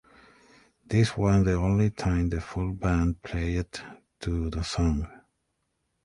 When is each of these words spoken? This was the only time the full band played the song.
This 0.83 1.15
was 1.15 1.45
the 1.45 1.53
only 1.53 1.91
time 1.91 2.29
the 2.29 2.41
full 2.41 2.71
band 2.73 3.21
played 3.21 3.67
the 4.19 4.63
song. 4.63 5.07